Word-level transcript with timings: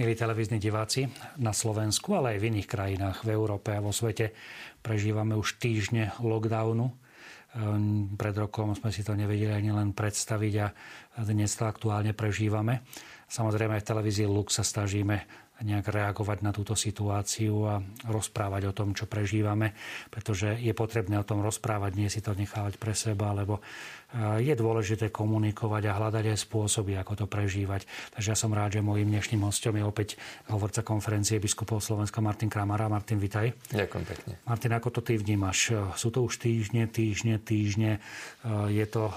Milí 0.00 0.16
televízni 0.16 0.56
diváci, 0.56 1.12
na 1.36 1.52
Slovensku, 1.52 2.16
ale 2.16 2.32
aj 2.32 2.38
v 2.40 2.48
iných 2.48 2.72
krajinách 2.72 3.20
v 3.20 3.36
Európe 3.36 3.76
a 3.76 3.84
vo 3.84 3.92
svete 3.92 4.32
prežívame 4.80 5.36
už 5.36 5.60
týždne 5.60 6.16
lockdownu. 6.24 6.88
Ehm, 6.88 8.16
pred 8.16 8.32
rokom 8.32 8.72
sme 8.72 8.96
si 8.96 9.04
to 9.04 9.12
nevedeli 9.12 9.52
ani 9.52 9.68
len 9.68 9.92
predstaviť 9.92 10.54
a 10.56 10.72
dnes 11.20 11.52
to 11.52 11.68
aktuálne 11.68 12.16
prežívame. 12.16 12.80
Samozrejme 13.28 13.76
aj 13.76 13.84
v 13.84 13.90
televízii 13.92 14.24
Lux 14.24 14.56
sa 14.56 14.64
snažíme 14.64 15.20
nejak 15.60 15.92
reagovať 15.92 16.38
na 16.40 16.50
túto 16.56 16.72
situáciu 16.72 17.68
a 17.68 17.74
rozprávať 18.08 18.72
o 18.72 18.76
tom, 18.76 18.96
čo 18.96 19.04
prežívame, 19.04 19.76
pretože 20.08 20.56
je 20.56 20.72
potrebné 20.72 21.20
o 21.20 21.26
tom 21.26 21.44
rozprávať, 21.44 21.92
nie 22.00 22.08
si 22.08 22.24
to 22.24 22.32
nechávať 22.32 22.80
pre 22.80 22.96
seba, 22.96 23.36
lebo 23.36 23.60
eh, 23.60 24.40
je 24.40 24.54
dôležité 24.56 25.12
komunikovať 25.12 25.82
a 25.92 25.96
hľadať 26.00 26.24
aj 26.32 26.38
spôsoby, 26.48 26.96
ako 26.96 27.24
to 27.24 27.26
prežívať. 27.28 27.84
Takže 28.16 28.28
ja 28.32 28.36
som 28.36 28.52
rád, 28.56 28.80
že 28.80 28.84
môjim 28.84 29.08
dnešným 29.12 29.44
hostom 29.44 29.76
je 29.76 29.84
opäť 29.84 30.08
hovorca 30.48 30.80
konferencie 30.80 31.36
biskupov 31.36 31.84
Slovenska 31.84 32.24
Martin 32.24 32.48
Kramara. 32.48 32.88
Martin, 32.88 33.20
vitaj. 33.20 33.52
Ďakujem 33.70 34.04
pekne. 34.08 34.32
Martin, 34.48 34.72
ako 34.72 34.88
to 34.96 35.00
ty 35.04 35.20
vnímaš? 35.20 35.76
Sú 36.00 36.08
to 36.08 36.24
už 36.24 36.40
týždne, 36.40 36.88
týždne, 36.88 37.36
týždne. 37.36 38.00
Eh, 38.00 38.80
je 38.80 38.86
to 38.88 39.12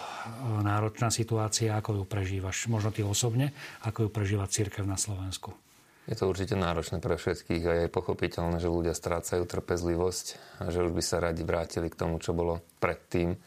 náročná 0.59 1.07
situácia. 1.07 1.79
Ako 1.79 2.03
ju 2.03 2.03
prežívaš? 2.03 2.67
Možno 2.67 2.91
ty 2.91 2.99
osobne? 2.99 3.55
Ako 3.87 4.07
ju 4.07 4.09
prežíva 4.12 4.43
církev 4.51 4.84
na 4.84 4.99
Slovensku? 4.99 5.55
Je 6.03 6.20
to 6.20 6.27
určite 6.27 6.59
náročné 6.59 6.99
pre 6.99 7.16
všetkých 7.16 7.63
a 7.63 7.73
je 7.85 7.88
pochopiteľné, 7.88 8.59
že 8.59 8.67
ľudia 8.67 8.91
strácajú 8.91 9.48
trpezlivosť 9.48 10.59
a 10.59 10.68
že 10.68 10.84
už 10.84 10.91
by 10.91 11.04
sa 11.04 11.23
radi 11.23 11.48
vrátili 11.48 11.87
k 11.87 11.96
tomu, 11.96 12.20
čo 12.20 12.35
bolo 12.35 12.59
predtým. 12.84 13.40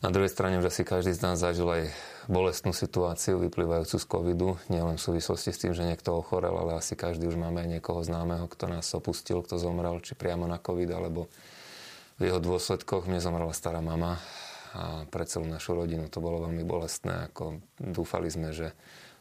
Na 0.00 0.08
druhej 0.08 0.32
strane 0.32 0.56
už 0.62 0.70
asi 0.70 0.86
každý 0.86 1.12
z 1.12 1.20
nás 1.20 1.36
zažil 1.36 1.66
aj 1.68 1.92
bolestnú 2.30 2.72
situáciu 2.72 3.42
vyplývajúcu 3.42 3.96
z 4.00 4.06
covidu, 4.06 4.48
nielen 4.72 4.96
v 4.96 5.02
súvislosti 5.02 5.50
s 5.52 5.60
tým, 5.60 5.76
že 5.76 5.84
niekto 5.84 6.14
ochorel, 6.14 6.56
ale 6.56 6.78
asi 6.78 6.96
každý 6.96 7.28
už 7.28 7.36
máme 7.36 7.66
aj 7.66 7.68
niekoho 7.68 8.00
známeho, 8.00 8.48
kto 8.48 8.70
nás 8.70 8.86
opustil, 8.96 9.42
kto 9.44 9.60
zomrel, 9.60 9.98
či 10.00 10.16
priamo 10.16 10.48
na 10.48 10.56
covid, 10.56 10.88
alebo 10.94 11.28
v 12.16 12.32
jeho 12.32 12.40
dôsledkoch. 12.40 13.10
Mne 13.10 13.20
zomrela 13.20 13.52
stará 13.52 13.82
mama 13.84 14.22
a 14.72 15.04
pre 15.10 15.26
celú 15.26 15.50
našu 15.50 15.74
rodinu 15.74 16.06
to 16.06 16.22
bolo 16.22 16.46
veľmi 16.46 16.62
bolestné. 16.62 17.28
Ako 17.34 17.58
dúfali 17.76 18.30
sme, 18.30 18.54
že 18.54 18.72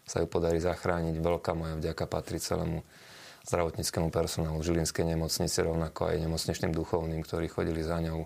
sa 0.09 0.25
ju 0.25 0.25
podarí 0.25 0.57
zachrániť. 0.57 1.21
Veľká 1.21 1.53
moja 1.53 1.77
vďaka 1.77 2.09
patrí 2.09 2.41
celému 2.41 2.81
zdravotníckému 3.45 4.09
personálu 4.09 4.57
Žilinskej 4.65 5.05
nemocnice, 5.05 5.61
rovnako 5.61 6.09
aj 6.09 6.25
nemocničným 6.25 6.73
duchovným, 6.73 7.21
ktorí 7.21 7.45
chodili 7.45 7.85
za 7.85 8.01
ňou. 8.01 8.25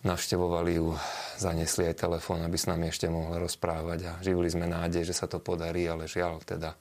Navštevovali 0.00 0.80
ju, 0.80 0.96
zaniesli 1.36 1.92
aj 1.92 2.00
telefón, 2.08 2.40
aby 2.42 2.56
s 2.56 2.66
nami 2.66 2.88
ešte 2.88 3.06
mohla 3.06 3.36
rozprávať 3.36 3.98
a 4.08 4.12
živili 4.24 4.48
sme 4.48 4.64
nádej, 4.64 5.04
že 5.04 5.14
sa 5.14 5.28
to 5.28 5.38
podarí, 5.38 5.84
ale 5.84 6.08
žiaľ 6.08 6.40
teda 6.40 6.72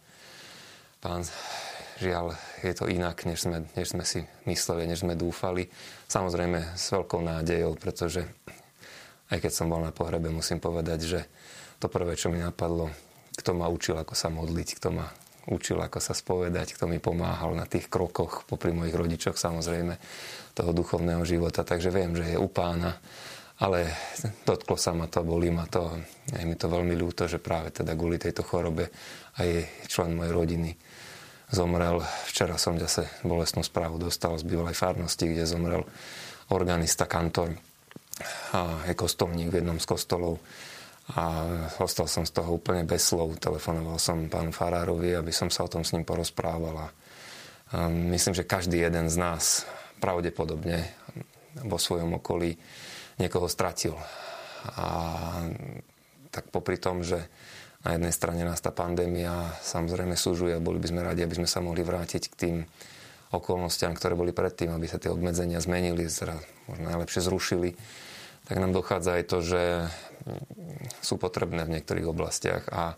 pán, 1.03 1.27
žiaľ 1.99 2.31
je 2.63 2.73
to 2.73 2.87
inak, 2.87 3.19
než 3.27 3.43
sme, 3.43 3.67
než 3.75 3.91
sme 3.91 4.07
si 4.07 4.23
mysleli, 4.47 4.87
než 4.87 5.03
sme 5.03 5.19
dúfali. 5.19 5.67
Samozrejme 6.07 6.79
s 6.79 6.85
veľkou 6.95 7.19
nádejou, 7.19 7.75
pretože 7.75 8.23
aj 9.29 9.37
keď 9.43 9.51
som 9.51 9.67
bol 9.67 9.83
na 9.83 9.91
pohrebe, 9.91 10.31
musím 10.31 10.63
povedať, 10.63 10.99
že 11.03 11.19
to 11.75 11.91
prvé, 11.91 12.15
čo 12.15 12.31
mi 12.31 12.39
napadlo, 12.39 12.87
kto 13.39 13.55
ma 13.55 13.71
učil, 13.71 13.95
ako 13.95 14.13
sa 14.13 14.27
modliť, 14.27 14.69
kto 14.75 14.89
ma 14.91 15.07
učil, 15.49 15.79
ako 15.81 15.97
sa 16.03 16.13
spovedať, 16.13 16.77
kto 16.77 16.85
mi 16.85 16.99
pomáhal 17.01 17.55
na 17.55 17.65
tých 17.65 17.89
krokoch, 17.89 18.45
popri 18.45 18.75
mojich 18.75 18.93
rodičoch 18.93 19.39
samozrejme, 19.39 19.97
toho 20.53 20.71
duchovného 20.75 21.23
života. 21.23 21.63
Takže 21.63 21.89
viem, 21.89 22.13
že 22.13 22.35
je 22.35 22.37
u 22.37 22.51
pána, 22.51 22.99
ale 23.59 23.91
dotklo 24.45 24.77
sa 24.77 24.93
ma 24.93 25.09
to, 25.09 25.25
bolí 25.25 25.49
ma 25.49 25.65
to. 25.65 25.95
Je 26.29 26.45
mi 26.45 26.53
to 26.59 26.69
veľmi 26.69 26.93
ľúto, 26.93 27.25
že 27.25 27.41
práve 27.41 27.73
teda 27.73 27.97
kvôli 27.97 28.21
tejto 28.21 28.45
chorobe 28.45 28.91
aj 29.41 29.49
člen 29.89 30.13
mojej 30.13 30.35
rodiny 30.35 30.71
zomrel. 31.49 32.03
Včera 32.29 32.59
som 32.61 32.77
zase 32.77 33.09
bolestnú 33.25 33.65
správu 33.65 33.97
dostal 33.97 34.37
z 34.37 34.45
bývalej 34.45 34.77
farnosti, 34.77 35.25
kde 35.25 35.49
zomrel 35.49 35.81
organista, 36.53 37.09
kantor 37.09 37.57
a 38.51 38.83
kostolník 38.93 39.49
v 39.49 39.63
jednom 39.63 39.79
z 39.79 39.85
kostolov 39.87 40.43
a 41.09 41.25
ostal 41.81 42.05
som 42.05 42.21
z 42.21 42.37
toho 42.37 42.61
úplne 42.61 42.85
bez 42.85 43.09
slov. 43.09 43.41
Telefonoval 43.41 43.97
som 43.97 44.29
pánu 44.29 44.53
Farárovi, 44.53 45.17
aby 45.17 45.33
som 45.33 45.49
sa 45.49 45.65
o 45.65 45.71
tom 45.71 45.81
s 45.81 45.93
ním 45.97 46.05
porozprával 46.05 46.85
a 46.85 46.87
myslím, 47.89 48.37
že 48.37 48.45
každý 48.45 48.85
jeden 48.85 49.09
z 49.09 49.17
nás 49.17 49.65
pravdepodobne 49.97 50.85
vo 51.65 51.81
svojom 51.81 52.21
okolí 52.21 52.53
niekoho 53.17 53.49
stratil. 53.49 53.97
A 54.77 54.85
tak 56.29 56.53
popri 56.53 56.77
tom, 56.77 57.01
že 57.01 57.25
na 57.81 57.95
jednej 57.95 58.13
strane 58.13 58.43
nás 58.45 58.61
tá 58.61 58.69
pandémia 58.69 59.55
samozrejme 59.65 60.13
súžuje 60.13 60.53
a 60.53 60.61
boli 60.61 60.77
by 60.77 60.87
sme 60.93 61.01
radi, 61.01 61.25
aby 61.25 61.41
sme 61.41 61.49
sa 61.49 61.63
mohli 61.63 61.81
vrátiť 61.81 62.23
k 62.29 62.35
tým 62.35 62.55
okolnostiam, 63.33 63.93
ktoré 63.93 64.13
boli 64.13 64.33
predtým, 64.33 64.73
aby 64.73 64.85
sa 64.85 65.01
tie 65.01 65.09
obmedzenia 65.09 65.61
zmenili, 65.61 66.05
možno 66.69 66.85
najlepšie 66.85 67.21
zrušili 67.25 67.73
tak 68.49 68.57
nám 68.57 68.73
dochádza 68.73 69.21
aj 69.21 69.23
to, 69.29 69.37
že 69.45 69.61
sú 71.05 71.21
potrebné 71.21 71.69
v 71.69 71.77
niektorých 71.77 72.09
oblastiach 72.09 72.65
a 72.73 72.97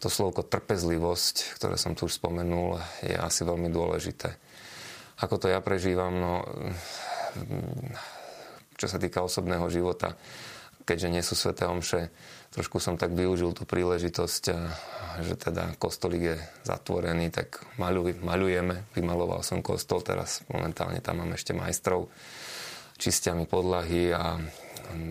to 0.00 0.12
slovko 0.12 0.44
trpezlivosť, 0.44 1.56
ktoré 1.56 1.76
som 1.80 1.96
tu 1.96 2.04
už 2.08 2.20
spomenul, 2.20 2.80
je 3.04 3.16
asi 3.16 3.44
veľmi 3.44 3.72
dôležité. 3.72 4.36
Ako 5.20 5.36
to 5.36 5.52
ja 5.52 5.60
prežívam, 5.60 6.12
no, 6.16 6.34
čo 8.80 8.88
sa 8.88 8.96
týka 8.96 9.20
osobného 9.20 9.68
života, 9.68 10.16
keďže 10.88 11.08
nie 11.12 11.20
sú 11.20 11.36
sveté 11.36 11.68
omše, 11.68 12.08
trošku 12.56 12.80
som 12.80 12.96
tak 12.96 13.12
využil 13.12 13.52
tú 13.52 13.68
príležitosť, 13.68 14.42
že 15.20 15.34
teda 15.36 15.76
kostolík 15.76 16.24
je 16.32 16.36
zatvorený, 16.64 17.28
tak 17.28 17.60
maľuj, 17.76 18.16
maľujeme. 18.24 18.88
Vymaloval 18.96 19.44
som 19.44 19.60
kostol, 19.60 20.00
teraz 20.00 20.40
momentálne 20.48 21.04
tam 21.04 21.20
mám 21.20 21.36
ešte 21.36 21.52
majstrov, 21.52 22.08
čistia 22.96 23.36
mi 23.36 23.44
podlahy 23.44 24.16
a 24.16 24.40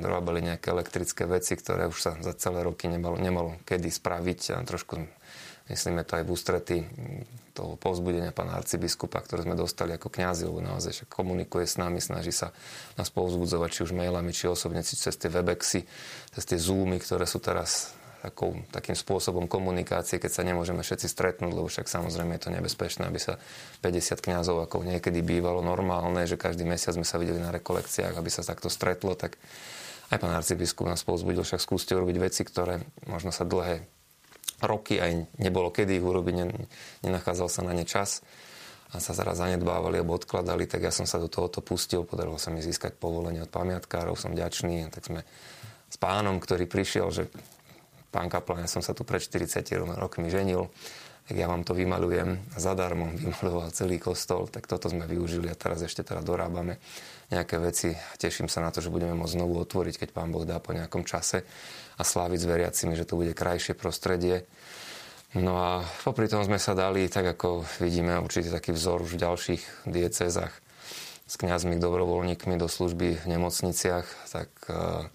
robili 0.04 0.46
nejaké 0.46 0.72
elektrické 0.72 1.24
veci, 1.26 1.56
ktoré 1.56 1.90
už 1.90 1.98
sa 2.00 2.12
za 2.20 2.34
celé 2.36 2.64
roky 2.64 2.88
nemalo, 2.88 3.18
nemalo 3.20 3.60
kedy 3.68 3.90
spraviť 3.92 4.56
a 4.56 4.64
trošku 4.64 5.00
myslíme 5.70 6.02
to 6.04 6.18
aj 6.18 6.24
v 6.26 6.34
ústrety 6.34 6.78
toho 7.54 7.76
povzbudenia 7.76 8.32
pána 8.32 8.58
arcibiskupa, 8.58 9.20
ktoré 9.20 9.44
sme 9.44 9.60
dostali 9.60 9.92
ako 9.92 10.08
kňazi, 10.08 10.48
lebo 10.48 10.64
naozaj 10.64 11.04
že 11.04 11.06
komunikuje 11.06 11.68
s 11.68 11.76
nami, 11.76 12.00
snaží 12.00 12.32
sa 12.32 12.56
nás 12.96 13.12
povzbudzovať 13.12 13.70
či 13.70 13.80
už 13.84 13.92
mailami, 13.92 14.32
či 14.32 14.48
osobne, 14.48 14.82
či 14.82 14.96
cez 14.96 15.14
tie 15.20 15.28
webexy, 15.28 15.84
cez 16.32 16.44
tie 16.48 16.58
zoomy, 16.58 16.98
ktoré 17.04 17.28
sú 17.28 17.44
teraz 17.44 17.99
takou, 18.20 18.60
takým 18.76 18.96
spôsobom 18.96 19.48
komunikácie, 19.48 20.20
keď 20.20 20.32
sa 20.32 20.44
nemôžeme 20.44 20.84
všetci 20.84 21.08
stretnúť, 21.08 21.52
lebo 21.56 21.68
však 21.72 21.88
samozrejme 21.88 22.36
je 22.36 22.44
to 22.44 22.52
nebezpečné, 22.52 23.08
aby 23.08 23.20
sa 23.20 23.40
50 23.80 24.20
kňazov, 24.20 24.68
ako 24.68 24.84
niekedy 24.84 25.24
bývalo 25.24 25.64
normálne, 25.64 26.28
že 26.28 26.36
každý 26.36 26.68
mesiac 26.68 27.00
sme 27.00 27.08
sa 27.08 27.16
videli 27.16 27.40
na 27.40 27.56
rekolekciách, 27.56 28.20
aby 28.20 28.30
sa 28.30 28.44
takto 28.44 28.68
stretlo, 28.68 29.16
tak 29.16 29.40
aj 30.12 30.18
pán 30.20 30.36
arcibiskup 30.36 30.90
nás 30.90 31.06
povzbudil, 31.08 31.48
však 31.48 31.64
skúste 31.64 31.96
urobiť 31.96 32.18
veci, 32.20 32.42
ktoré 32.44 32.84
možno 33.08 33.32
sa 33.32 33.48
dlhé 33.48 33.88
roky 34.60 35.00
aj 35.00 35.40
nebolo 35.40 35.72
kedy 35.72 36.00
ich 36.00 36.06
urobiť, 36.06 36.36
nenachádzal 37.08 37.48
sa 37.48 37.62
na 37.64 37.72
ne 37.72 37.88
čas 37.88 38.20
a 38.90 38.98
sa 38.98 39.14
zaraz 39.14 39.38
zanedbávali 39.38 40.02
alebo 40.02 40.18
odkladali, 40.18 40.66
tak 40.66 40.82
ja 40.84 40.92
som 40.92 41.06
sa 41.06 41.22
do 41.22 41.30
tohoto 41.30 41.62
pustil, 41.62 42.04
podarilo 42.04 42.42
sa 42.42 42.50
mi 42.50 42.60
získať 42.60 42.98
povolenie 42.98 43.46
od 43.46 43.52
pamiatkárov, 43.54 44.18
som 44.18 44.34
ďačný, 44.34 44.90
tak 44.90 45.06
sme 45.06 45.22
s 45.90 45.98
pánom, 46.02 46.42
ktorý 46.42 46.66
prišiel, 46.66 47.08
že 47.14 47.24
pán 48.10 48.28
kaplan, 48.30 48.66
ja 48.66 48.70
som 48.70 48.82
sa 48.82 48.98
tu 48.98 49.06
pred 49.06 49.22
40 49.22 49.66
rokmi 49.98 50.30
ženil, 50.34 50.70
tak 51.30 51.38
ja 51.38 51.46
vám 51.46 51.62
to 51.62 51.78
vymalujem 51.78 52.42
zadarmo, 52.58 53.14
vymaloval 53.14 53.70
celý 53.70 54.02
kostol, 54.02 54.50
tak 54.50 54.66
toto 54.66 54.90
sme 54.90 55.06
využili 55.06 55.46
a 55.46 55.54
teraz 55.54 55.86
ešte 55.86 56.02
teda 56.02 56.26
dorábame 56.26 56.82
nejaké 57.30 57.62
veci. 57.62 57.94
Teším 58.18 58.50
sa 58.50 58.66
na 58.66 58.74
to, 58.74 58.82
že 58.82 58.90
budeme 58.90 59.14
môcť 59.14 59.38
znovu 59.38 59.62
otvoriť, 59.62 60.02
keď 60.02 60.10
pán 60.10 60.34
Boh 60.34 60.42
dá 60.42 60.58
po 60.58 60.74
nejakom 60.74 61.06
čase 61.06 61.46
a 61.98 62.02
sláviť 62.02 62.40
s 62.42 62.50
veriacimi, 62.50 62.98
že 62.98 63.06
to 63.06 63.14
bude 63.14 63.38
krajšie 63.38 63.78
prostredie. 63.78 64.50
No 65.38 65.62
a 65.62 65.86
popri 66.02 66.26
tom 66.26 66.42
sme 66.42 66.58
sa 66.58 66.74
dali, 66.74 67.06
tak 67.06 67.38
ako 67.38 67.62
vidíme, 67.78 68.18
určite 68.18 68.50
taký 68.50 68.74
vzor 68.74 69.06
už 69.06 69.14
v 69.14 69.22
ďalších 69.22 69.64
diecezach 69.86 70.54
s 71.30 71.38
kňazmi, 71.38 71.78
dobrovoľníkmi 71.78 72.58
do 72.58 72.66
služby 72.66 73.22
v 73.22 73.26
nemocniciach, 73.30 74.34
tak 74.34 74.50
uh, 74.66 75.06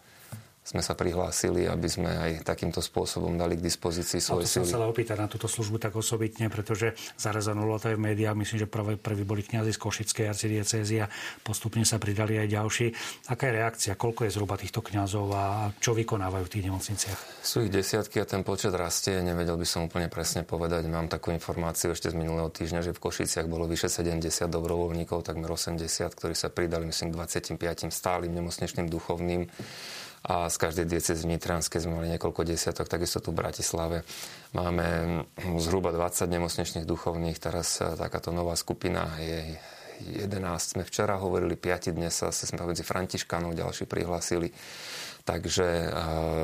sme 0.65 0.81
sa 0.81 0.97
prihlásili, 0.97 1.69
aby 1.69 1.89
sme 1.93 2.09
aj 2.09 2.41
takýmto 2.41 2.81
spôsobom 2.81 3.37
dali 3.37 3.61
k 3.61 3.69
dispozícii 3.69 4.17
svoje 4.17 4.49
sily. 4.49 4.65
som 4.65 4.81
sa 4.81 4.89
opýtať 4.89 5.21
na 5.21 5.29
túto 5.29 5.45
službu 5.45 5.77
tak 5.77 5.93
osobitne, 5.93 6.49
pretože 6.49 6.97
zarezanulo 7.21 7.77
to 7.77 7.93
aj 7.93 8.01
v 8.01 8.05
médiách. 8.09 8.33
Myslím, 8.33 8.65
že 8.65 8.69
prví, 8.73 8.97
prví 8.97 9.29
boli 9.29 9.45
kňazi 9.45 9.77
z 9.77 9.79
Košickej 9.79 10.25
arcidiecézy 10.33 11.05
a 11.05 11.07
postupne 11.45 11.85
sa 11.85 12.01
pridali 12.01 12.41
aj 12.41 12.49
ďalší. 12.49 12.87
Aká 13.29 13.53
je 13.53 13.61
reakcia? 13.61 13.93
Koľko 13.93 14.25
je 14.25 14.31
zhruba 14.33 14.57
týchto 14.57 14.81
kňazov 14.81 15.29
a 15.37 15.69
čo 15.85 15.93
vykonávajú 15.93 16.45
v 16.49 16.53
tých 16.57 16.65
nemocniciach? 16.73 17.19
Sú 17.45 17.61
ich 17.61 17.69
desiatky 17.69 18.25
a 18.25 18.27
ten 18.27 18.41
počet 18.41 18.73
rastie. 18.73 19.21
Nevedel 19.21 19.61
by 19.61 19.69
som 19.69 19.85
úplne 19.85 20.09
presne 20.09 20.49
povedať. 20.49 20.89
Mám 20.89 21.13
takú 21.13 21.29
informáciu 21.29 21.93
ešte 21.93 22.09
z 22.09 22.17
minulého 22.17 22.49
týždňa, 22.49 22.81
že 22.81 22.97
v 22.97 23.05
Košiciach 23.05 23.45
bolo 23.45 23.69
vyše 23.69 23.93
70 23.93 24.49
dobrovoľníkov, 24.49 25.29
takmer 25.29 25.53
80, 25.53 25.85
ktorí 26.17 26.33
sa 26.33 26.49
pridali, 26.49 26.89
myslím, 26.89 27.13
25 27.13 27.61
stálym 27.93 28.33
nemocničným 28.33 28.89
duchovným 28.89 29.45
a 30.25 30.49
z 30.49 30.57
každej 30.57 30.89
diecezy 30.89 31.29
Nitranskej 31.29 31.85
sme 31.85 32.01
mali 32.01 32.09
niekoľko 32.17 32.49
desiatok, 32.49 32.89
takisto 32.89 33.21
tu 33.21 33.37
v 33.37 33.45
Bratislave. 33.45 34.09
Máme 34.57 35.21
zhruba 35.61 35.93
20 35.93 36.25
nemocničných 36.33 36.89
duchovných, 36.89 37.37
teraz 37.37 37.77
takáto 37.77 38.33
nová 38.33 38.57
skupina 38.57 39.21
je 39.21 39.53
11 40.03 40.27
sme 40.81 40.83
včera 40.83 41.21
hovorili, 41.21 41.55
5 41.55 41.95
dnes 41.95 42.11
sa 42.11 42.33
sme 42.33 42.67
medzi 42.67 42.83
Františkánov 42.83 43.55
ďalší 43.55 43.85
prihlásili. 43.87 44.51
Takže 45.25 45.69
uh, 45.89 45.93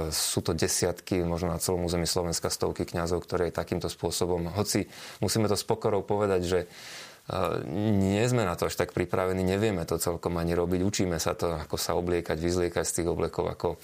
sú 0.08 0.40
to 0.40 0.56
desiatky, 0.56 1.20
možno 1.20 1.52
na 1.52 1.60
celom 1.60 1.84
území 1.84 2.08
Slovenska 2.08 2.48
stovky 2.48 2.88
kňazov, 2.88 3.28
ktoré 3.28 3.52
takýmto 3.52 3.92
spôsobom, 3.92 4.56
hoci 4.56 4.88
musíme 5.20 5.52
to 5.52 5.56
s 5.56 5.68
pokorou 5.68 6.00
povedať, 6.00 6.40
že 6.48 6.60
nie 7.70 8.22
sme 8.26 8.42
na 8.42 8.58
to 8.58 8.66
až 8.66 8.74
tak 8.74 8.90
pripravení, 8.90 9.46
nevieme 9.46 9.86
to 9.86 10.02
celkom 10.02 10.34
ani 10.38 10.58
robiť, 10.58 10.80
učíme 10.82 11.18
sa 11.22 11.38
to, 11.38 11.54
ako 11.54 11.78
sa 11.78 11.94
obliekať, 11.94 12.34
vyzliekať 12.34 12.84
z 12.86 12.94
tých 13.02 13.08
oblekov, 13.08 13.46
ako 13.46 13.78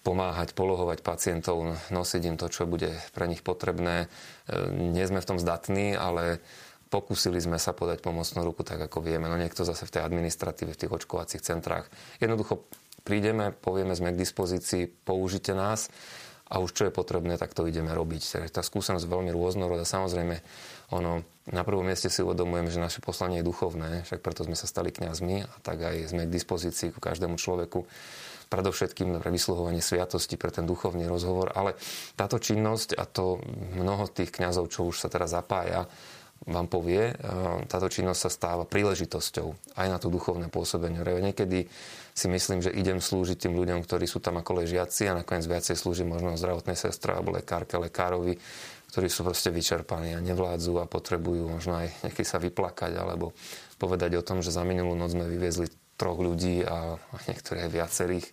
pomáhať, 0.00 0.56
polohovať 0.56 1.04
pacientov, 1.04 1.76
nosiť 1.92 2.22
im 2.26 2.36
to, 2.40 2.48
čo 2.48 2.64
bude 2.64 2.90
pre 3.12 3.28
nich 3.28 3.44
potrebné. 3.44 4.08
Uh, 4.48 4.72
nie 4.72 5.04
sme 5.04 5.20
v 5.20 5.28
tom 5.28 5.38
zdatní, 5.38 5.92
ale 5.94 6.40
pokúsili 6.90 7.38
sme 7.38 7.60
sa 7.60 7.70
podať 7.76 8.02
pomocnú 8.02 8.42
ruku 8.42 8.66
tak, 8.66 8.80
ako 8.80 9.04
vieme. 9.04 9.30
No 9.30 9.38
niekto 9.38 9.62
zase 9.62 9.86
v 9.86 9.94
tej 9.94 10.02
administratíve, 10.02 10.74
v 10.74 10.80
tých 10.80 10.90
očkovacích 10.90 11.44
centrách. 11.44 11.86
Jednoducho 12.18 12.66
prídeme, 13.06 13.54
povieme, 13.54 13.94
sme 13.94 14.10
k 14.10 14.20
dispozícii, 14.24 14.90
použite 15.06 15.54
nás 15.54 15.92
a 16.50 16.58
už 16.58 16.74
čo 16.74 16.82
je 16.90 16.92
potrebné, 16.92 17.38
tak 17.38 17.54
to 17.54 17.64
ideme 17.70 17.94
robiť. 17.94 18.50
Tá 18.50 18.66
skúsenosť 18.66 19.06
je 19.06 19.14
veľmi 19.14 19.30
rôznorodá. 19.30 19.86
Samozrejme, 19.86 20.42
ono, 20.90 21.22
na 21.46 21.62
prvom 21.62 21.86
mieste 21.86 22.10
si 22.10 22.26
uvedomujeme, 22.26 22.74
že 22.74 22.82
naše 22.82 22.98
poslanie 22.98 23.38
je 23.40 23.46
duchovné, 23.46 24.02
však 24.02 24.18
preto 24.18 24.42
sme 24.42 24.58
sa 24.58 24.66
stali 24.66 24.90
kňazmi 24.90 25.46
a 25.46 25.54
tak 25.62 25.78
aj 25.86 26.10
sme 26.10 26.26
k 26.26 26.34
dispozícii 26.34 26.90
ku 26.90 26.98
každému 26.98 27.38
človeku 27.38 27.86
predovšetkým 28.50 29.22
pre 29.22 29.30
vysluhovanie 29.30 29.78
sviatosti, 29.78 30.34
pre 30.34 30.50
ten 30.50 30.66
duchovný 30.66 31.06
rozhovor, 31.06 31.54
ale 31.54 31.78
táto 32.18 32.42
činnosť 32.42 32.98
a 32.98 33.06
to 33.06 33.38
mnoho 33.78 34.10
tých 34.10 34.34
kňazov, 34.34 34.66
čo 34.74 34.90
už 34.90 34.98
sa 34.98 35.06
teraz 35.06 35.30
zapája, 35.30 35.86
vám 36.50 36.72
povie, 36.72 37.14
táto 37.68 37.92
činnosť 37.92 38.20
sa 38.26 38.30
stáva 38.32 38.64
príležitosťou 38.66 39.76
aj 39.76 39.86
na 39.86 40.00
to 40.00 40.08
duchovné 40.08 40.48
pôsobenie. 40.48 40.98
Niekedy 40.98 41.68
si 42.20 42.28
myslím, 42.28 42.60
že 42.60 42.68
idem 42.76 43.00
slúžiť 43.00 43.48
tým 43.48 43.56
ľuďom, 43.56 43.80
ktorí 43.80 44.04
sú 44.04 44.20
tam 44.20 44.36
ako 44.36 44.60
ležiaci 44.60 45.08
a 45.08 45.16
nakoniec 45.24 45.48
viacej 45.48 45.72
slúžim 45.72 46.12
možno 46.12 46.36
zdravotnej 46.36 46.76
sestre 46.76 47.16
alebo 47.16 47.32
lekárke, 47.32 47.80
lekárovi, 47.80 48.36
ktorí 48.92 49.08
sú 49.08 49.24
proste 49.24 49.48
vyčerpaní 49.48 50.12
a 50.12 50.20
nevládzu 50.20 50.76
a 50.76 50.90
potrebujú 50.90 51.48
možno 51.48 51.80
aj 51.80 51.88
nejaký 52.04 52.24
sa 52.28 52.36
vyplakať 52.36 52.92
alebo 53.00 53.32
povedať 53.80 54.20
o 54.20 54.26
tom, 54.26 54.44
že 54.44 54.52
za 54.52 54.60
minulú 54.68 54.92
noc 54.92 55.16
sme 55.16 55.24
vyviezli 55.24 55.72
troch 55.96 56.20
ľudí 56.20 56.60
a, 56.60 57.00
a 57.00 57.16
niektoré 57.24 57.72
viacerých. 57.72 58.28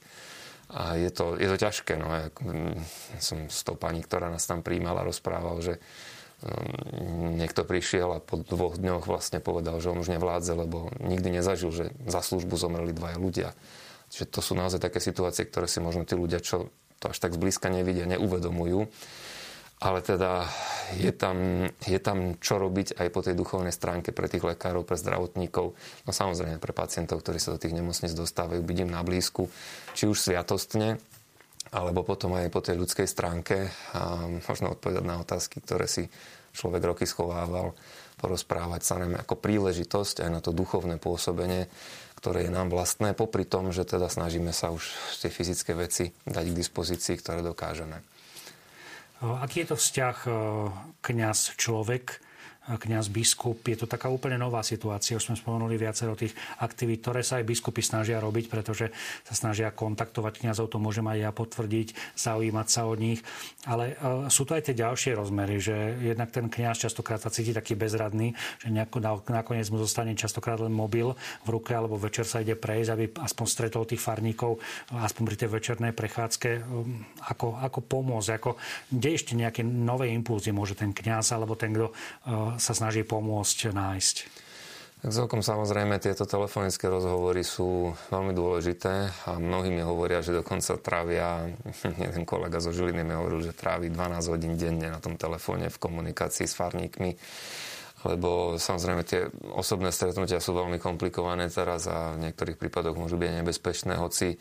A 0.67 0.99
je 0.99 1.07
to, 1.15 1.39
je 1.39 1.47
to 1.47 1.55
ťažké. 1.55 1.95
No. 1.95 2.11
Ja 2.11 2.27
mm, 2.27 2.75
som 3.23 3.47
s 3.47 3.63
tou 3.63 3.79
pani, 3.79 4.03
ktorá 4.03 4.27
nás 4.27 4.43
tam 4.43 4.59
príjmala, 4.59 5.07
rozprával, 5.07 5.63
že 5.63 5.79
niekto 7.37 7.65
prišiel 7.65 8.13
a 8.13 8.23
po 8.23 8.37
dvoch 8.37 8.77
dňoch 8.77 9.09
vlastne 9.09 9.41
povedal, 9.41 9.81
že 9.81 9.89
on 9.89 10.01
už 10.01 10.13
nevládze, 10.13 10.53
lebo 10.53 10.93
nikdy 11.01 11.41
nezažil, 11.41 11.73
že 11.73 11.85
za 12.05 12.21
službu 12.21 12.53
zomreli 12.61 12.93
dvaja 12.93 13.17
ľudia. 13.17 13.49
Čiže 14.13 14.25
to 14.29 14.39
sú 14.45 14.53
naozaj 14.53 14.79
také 14.79 15.01
situácie, 15.01 15.49
ktoré 15.49 15.65
si 15.65 15.81
možno 15.81 16.05
tí 16.05 16.13
ľudia, 16.13 16.39
čo 16.39 16.69
to 17.01 17.09
až 17.09 17.17
tak 17.17 17.33
zblízka 17.33 17.73
nevidia, 17.73 18.05
neuvedomujú. 18.05 18.85
Ale 19.77 20.01
teda 20.01 20.49
je 20.97 21.13
tam, 21.13 21.69
je 21.85 21.99
tam 22.01 22.33
čo 22.41 22.57
robiť 22.57 22.97
aj 22.97 23.07
po 23.13 23.21
tej 23.21 23.37
duchovnej 23.37 23.69
stránke 23.69 24.09
pre 24.09 24.25
tých 24.25 24.41
lekárov, 24.41 24.81
pre 24.81 24.97
zdravotníkov, 24.97 25.77
no 25.77 26.09
samozrejme 26.09 26.57
pre 26.57 26.73
pacientov, 26.73 27.21
ktorí 27.21 27.37
sa 27.37 27.53
do 27.53 27.61
tých 27.61 27.77
nemocníc 27.77 28.17
dostávajú, 28.17 28.57
byť 28.65 28.77
na 28.89 29.05
blízku, 29.05 29.53
či 29.93 30.09
už 30.09 30.17
sviatostne, 30.17 30.97
alebo 31.71 32.03
potom 32.03 32.35
aj 32.37 32.51
po 32.51 32.63
tej 32.63 32.79
ľudskej 32.79 33.07
stránke 33.07 33.71
a 33.95 34.27
možno 34.29 34.75
odpovedať 34.75 35.03
na 35.03 35.19
otázky, 35.19 35.59
ktoré 35.59 35.87
si 35.87 36.07
človek 36.55 36.83
roky 36.83 37.05
schovával, 37.05 37.75
porozprávať 38.17 38.81
sa 38.81 38.97
najmä 38.97 39.21
ako 39.21 39.37
príležitosť 39.37 40.25
aj 40.25 40.29
na 40.33 40.41
to 40.41 40.49
duchovné 40.55 40.97
pôsobenie, 40.97 41.69
ktoré 42.17 42.49
je 42.49 42.51
nám 42.51 42.73
vlastné, 42.73 43.13
popri 43.13 43.45
tom, 43.45 43.69
že 43.69 43.85
teda 43.85 44.09
snažíme 44.09 44.49
sa 44.49 44.73
už 44.73 44.89
tie 45.21 45.29
fyzické 45.29 45.77
veci 45.77 46.09
dať 46.25 46.45
k 46.49 46.57
dispozícii, 46.57 47.13
ktoré 47.21 47.45
dokážeme. 47.45 48.01
Aký 49.21 49.65
je 49.65 49.73
to 49.73 49.77
vzťah 49.77 50.17
kňaz-človek? 51.05 52.26
Kňaz 52.75 53.07
biskup. 53.07 53.63
Je 53.63 53.79
to 53.79 53.87
taká 53.87 54.11
úplne 54.11 54.35
nová 54.35 54.59
situácia. 54.59 55.15
Už 55.15 55.31
sme 55.31 55.39
spomenuli 55.39 55.79
viacero 55.79 56.19
tých 56.19 56.35
aktivít, 56.59 56.99
ktoré 56.99 57.23
sa 57.23 57.39
aj 57.39 57.47
biskupy 57.47 57.79
snažia 57.79 58.19
robiť, 58.19 58.51
pretože 58.51 58.91
sa 59.23 59.33
snažia 59.33 59.71
kontaktovať 59.71 60.43
kňazov, 60.43 60.67
to 60.67 60.83
môžem 60.83 61.07
aj 61.07 61.17
ja 61.23 61.31
potvrdiť, 61.31 62.19
zaujímať 62.19 62.67
sa 62.67 62.83
od 62.91 62.99
nich. 62.99 63.23
Ale 63.63 63.95
uh, 63.95 64.27
sú 64.27 64.43
to 64.43 64.59
aj 64.59 64.67
tie 64.67 64.75
ďalšie 64.75 65.15
rozmery, 65.15 65.63
že 65.63 65.95
jednak 66.03 66.35
ten 66.35 66.51
kňaz 66.51 66.83
častokrát 66.83 67.23
sa 67.23 67.31
cíti 67.31 67.55
taký 67.55 67.79
bezradný, 67.79 68.35
že 68.59 68.67
nejako, 68.67 68.99
nakoniec 69.31 69.71
mu 69.71 69.79
zostane 69.79 70.11
častokrát 70.19 70.59
len 70.59 70.75
mobil 70.75 71.15
v 71.47 71.47
ruke 71.47 71.71
alebo 71.71 71.95
večer 71.95 72.27
sa 72.27 72.43
ide 72.43 72.59
prejsť, 72.59 72.89
aby 72.91 73.05
aspoň 73.23 73.45
stretol 73.47 73.87
tých 73.87 74.03
farníkov, 74.03 74.59
aspoň 74.91 75.23
pri 75.23 75.37
tej 75.39 75.49
večernej 75.53 75.93
prechádzke, 75.95 76.49
um, 76.67 77.05
ako, 77.31 77.55
ako 77.63 77.79
pomôcť, 77.85 78.29
ako, 78.35 78.59
kde 78.91 79.09
ešte 79.15 79.33
nejaké 79.37 79.63
nové 79.63 80.11
impulzy 80.11 80.51
môže 80.51 80.75
ten 80.75 80.91
kňaz 80.91 81.31
alebo 81.31 81.55
ten, 81.55 81.71
kto 81.71 81.93
uh, 81.93 82.56
sa 82.57 82.73
snaží 82.77 83.01
pomôcť 83.07 83.73
nájsť. 83.73 84.17
Tak 84.97 85.13
celkom 85.13 85.45
samozrejme 85.45 86.01
tieto 86.01 86.25
telefonické 86.25 86.89
rozhovory 86.89 87.45
sú 87.45 87.93
veľmi 88.09 88.33
dôležité 88.33 89.13
a 89.29 89.37
mnohí 89.37 89.69
mi 89.69 89.85
hovoria, 89.85 90.25
že 90.25 90.33
dokonca 90.33 90.81
trávia, 90.81 91.53
jeden 92.05 92.25
kolega 92.25 92.57
zo 92.57 92.73
Žiliny 92.73 93.05
mi 93.05 93.13
hovoril, 93.13 93.45
že 93.45 93.53
trávi 93.53 93.93
12 93.93 94.33
hodín 94.33 94.57
denne 94.57 94.89
na 94.89 94.97
tom 94.97 95.13
telefóne 95.13 95.69
v 95.69 95.77
komunikácii 95.77 96.49
s 96.49 96.57
farníkmi 96.57 97.13
lebo 98.05 98.61
samozrejme 98.61 99.01
tie 99.01 99.25
osobné 99.57 99.89
stretnutia 99.89 100.37
sú 100.37 100.53
veľmi 100.53 100.77
komplikované 100.77 101.49
teraz 101.49 101.89
a 101.89 102.13
v 102.13 102.29
niektorých 102.29 102.55
prípadoch 102.55 102.93
môžu 102.93 103.17
byť 103.17 103.41
nebezpečné, 103.41 103.97
hoci 103.97 104.37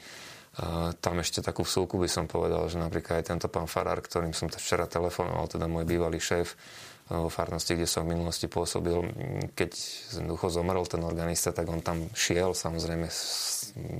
tam 1.05 1.21
ešte 1.21 1.45
takú 1.45 1.69
vsúku 1.69 2.01
by 2.01 2.09
som 2.09 2.25
povedal, 2.25 2.65
že 2.73 2.81
napríklad 2.81 3.21
aj 3.21 3.29
tento 3.29 3.49
pán 3.53 3.69
Farár, 3.69 4.01
ktorým 4.01 4.33
som 4.33 4.49
včera 4.49 4.89
telefonoval, 4.89 5.53
teda 5.53 5.69
môj 5.69 5.85
bývalý 5.85 6.17
šéf, 6.17 6.57
vo 7.07 7.31
farnosti, 7.31 7.79
kde 7.79 7.87
som 7.87 8.03
v 8.03 8.19
minulosti 8.19 8.51
pôsobil. 8.51 8.99
Keď 9.55 9.71
jednoducho 10.11 10.51
zomrel 10.51 10.83
ten 10.91 11.07
organista, 11.07 11.55
tak 11.55 11.71
on 11.71 11.79
tam 11.79 12.11
šiel, 12.19 12.51
samozrejme 12.51 13.07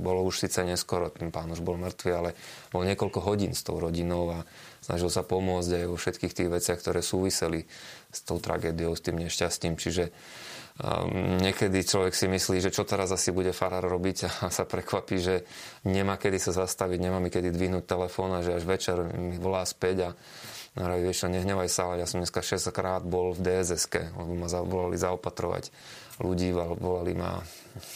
bolo 0.03 0.27
už 0.27 0.43
síce 0.43 0.67
neskoro, 0.67 1.15
ten 1.15 1.31
pán 1.31 1.47
už 1.55 1.63
bol 1.63 1.79
mŕtvy, 1.79 2.11
ale 2.11 2.35
bol 2.75 2.83
niekoľko 2.83 3.23
hodín 3.23 3.55
s 3.55 3.63
tou 3.63 3.79
rodinou 3.79 4.35
a 4.35 4.39
snažil 4.83 5.07
sa 5.07 5.23
pomôcť 5.23 5.71
aj 5.83 5.85
vo 5.87 5.95
všetkých 5.95 6.35
tých 6.35 6.51
veciach, 6.51 6.79
ktoré 6.83 6.99
súviseli 6.99 7.63
s 8.11 8.21
tou 8.27 8.43
tragédiou, 8.43 8.99
s 8.99 9.05
tým 9.07 9.23
nešťastím. 9.23 9.79
Čiže 9.79 10.11
um, 10.83 11.39
niekedy 11.39 11.87
človek 11.87 12.11
si 12.11 12.27
myslí, 12.27 12.59
že 12.59 12.75
čo 12.75 12.83
teraz 12.83 13.15
asi 13.15 13.31
bude 13.31 13.55
farár 13.55 13.87
robiť 13.87 14.19
a 14.27 14.51
sa 14.51 14.67
prekvapí, 14.67 15.23
že 15.23 15.47
nemá 15.87 16.19
kedy 16.19 16.43
sa 16.43 16.67
zastaviť, 16.67 16.99
nemá 16.99 17.23
mi 17.23 17.31
kedy 17.31 17.55
dvihnúť 17.55 17.87
telefón 17.87 18.35
a 18.35 18.43
že 18.43 18.57
až 18.57 18.67
večer 18.67 18.99
mi 19.15 19.39
volá 19.39 19.63
späť 19.63 20.11
a 20.11 20.19
Hovorí, 20.77 21.09
vieš 21.09 21.25
čo, 21.25 21.33
nehnevaj 21.33 21.73
sa, 21.73 21.89
ale 21.89 22.05
ja 22.05 22.07
som 22.07 22.21
dneska 22.21 22.45
6 22.45 22.69
krát 22.69 23.01
bol 23.01 23.33
v 23.33 23.41
dss 23.41 23.89
lebo 24.13 24.37
ma 24.37 24.49
volali 24.61 25.01
zaopatrovať 25.01 25.73
ľudí, 26.21 26.53
volali 26.53 27.13
ma, 27.17 27.41